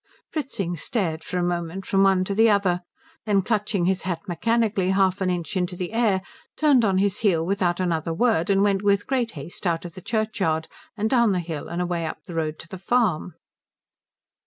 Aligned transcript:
Fritzing 0.31 0.75
stared 0.75 1.23
for 1.23 1.37
a 1.37 1.43
moment 1.43 1.85
from 1.85 2.01
one 2.01 2.23
to 2.23 2.33
the 2.33 2.49
other, 2.49 2.81
then 3.27 3.43
clutching 3.43 3.85
his 3.85 4.01
hat 4.01 4.19
mechanically 4.27 4.89
half 4.89 5.21
an 5.21 5.29
inch 5.29 5.55
into 5.55 5.75
the 5.75 5.93
air 5.93 6.23
turned 6.57 6.83
on 6.83 6.97
his 6.97 7.19
heel 7.19 7.45
without 7.45 7.79
another 7.79 8.11
word 8.11 8.49
and 8.49 8.63
went 8.63 8.81
with 8.81 9.05
great 9.05 9.33
haste 9.33 9.67
out 9.67 9.85
of 9.85 9.93
the 9.93 10.01
churchyard 10.01 10.67
and 10.97 11.07
down 11.07 11.33
the 11.33 11.39
hill 11.39 11.67
and 11.67 11.83
away 11.83 12.03
up 12.03 12.23
the 12.25 12.33
road 12.33 12.57
to 12.57 12.67
the 12.67 12.79
farm. 12.79 13.35